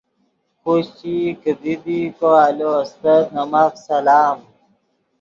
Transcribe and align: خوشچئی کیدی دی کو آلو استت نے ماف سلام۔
خوشچئی 0.61 1.19
کیدی 1.41 1.75
دی 1.83 1.99
کو 2.17 2.27
آلو 2.45 2.69
استت 2.81 3.25
نے 3.35 3.43
ماف 3.51 3.73
سلام۔ 3.87 4.37